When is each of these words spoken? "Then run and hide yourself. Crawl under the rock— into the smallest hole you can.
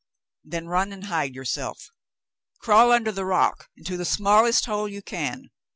"Then 0.43 0.65
run 0.65 0.91
and 0.93 1.05
hide 1.05 1.35
yourself. 1.35 1.91
Crawl 2.57 2.91
under 2.91 3.11
the 3.11 3.23
rock— 3.23 3.69
into 3.77 3.97
the 3.97 4.03
smallest 4.03 4.65
hole 4.65 4.87
you 4.89 5.03
can. 5.03 5.51